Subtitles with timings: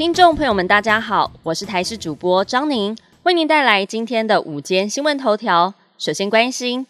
[0.00, 5.74] 听众朋友们，大家好，我是台视主播张宁，为您带来今天的午间新闻头条。
[5.98, 6.86] 首先关心，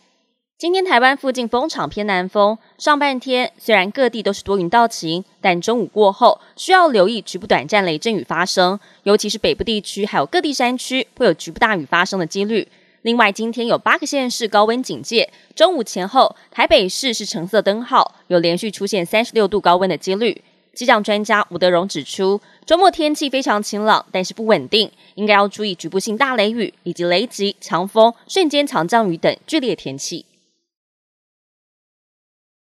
[0.57, 12.69] 今天台湾附近风场偏南风，上半天虽然各地都是多云到晴，但中午过后需要留意局部短暂雷阵雨发生，尤其是北部地区还有各地山区会有局部大雨发生的几率。
[13.03, 20.41] 另外，今天有八个县市高温警戒，中午前后台北市是橙色灯号，有连续出现三十六度高温的几率。
[20.73, 30.25] 气象专家吴德荣指出，周末天气非常晴朗，但是不稳定，应该要注意局部性大雷雨以及雷击、强风、瞬间强降雨等剧烈天气。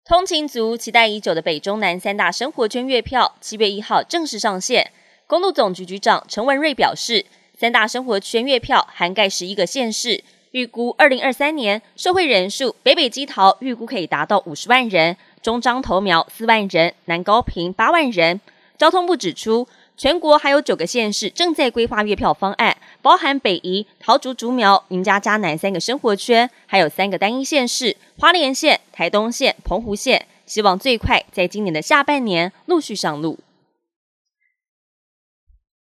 [0.03, 4.91] 通勤族期待已久的北中南三大生活圈月票，七月一号正式上线。
[5.27, 7.25] 公路总局局长陈文瑞表示，
[7.57, 15.15] 三大生活圈月票涵盖十一个县市，预估二零二三年社会人数，北北基桃预估可以达到五十万人。
[15.41, 18.39] 中彰投苗四万人，南高平八万人。
[18.77, 30.27] 交通部指出，全国还有九个县市正在规划月票方案，包含北宜、桃竹竹苗、云家嘉南三个生活圈，还有三个单一县市：花莲县、台东县、澎湖县。
[30.47, 33.39] 希望最快在今年的下半年陆续上路。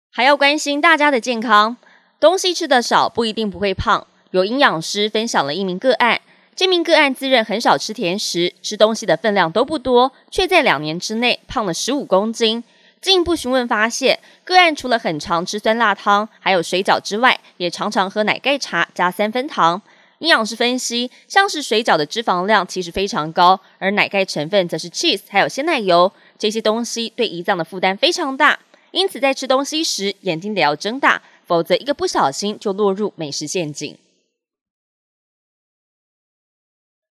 [0.09, 1.75] 还要关心大家的健康，
[2.21, 4.07] 东西吃的少不一定不会胖。
[4.31, 6.21] 有营养师分享了一名个案。
[6.55, 12.63] 这名个案自认很少吃甜食，吃东西的分量都不多，却在两年之内胖了十五公斤。
[13.01, 19.81] 进一步询问发现，个案除了很常吃酸辣汤，还有水饺之外，也常常喝奶盖茶加三分糖。
[20.19, 28.57] 营养师分析，像是水饺的脂肪量其实非常高，而奶盖成分则是 cheese 还有鲜奶油，这些东西对胰脏的负担非常大。
[28.91, 33.97] 因此在吃东西时，眼睛得要睁大，否则一个不小心就落入美食陷阱。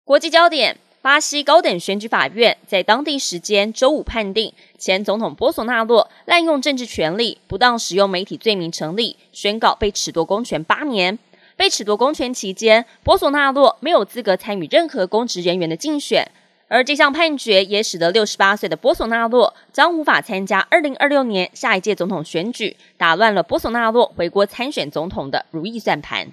[0.08, 11.20] 国际焦点：巴西高等选举法院在当地时间周五判定前总统波索纳洛滥用政治权力、不当使用媒体罪名成立，宣告被褫夺公权八年。
[11.58, 16.26] 被褫夺公权期间，波索纳洛没有资格参与任何公职人员的竞选。
[16.70, 26.30] 而这项判决也使得六十八岁的波索纳洛将无法参加二零二六年下一届总统选举，打乱了波索纳洛回国参选总统的如意算盘。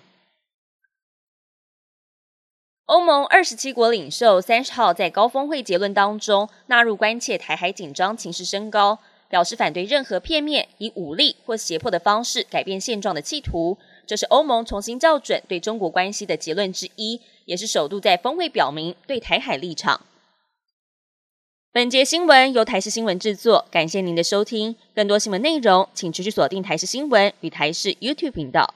[2.87, 8.99] 欧盟二十七国领袖三十号在高峰会结论当中纳入关切台海紧张情势升高，
[9.31, 13.79] 表示反对任何片面以武力或胁迫的方式改变现状的企图。
[14.07, 20.03] 这是欧盟重新校准对中国关系的结论之一，也是首度在峰会表明对台海立场。
[21.73, 24.77] 本节新闻由台视新闻制作，感谢您的收听。
[24.95, 28.75] 更多新闻内容，请持续锁定台视新闻与台视 YouTube 频道。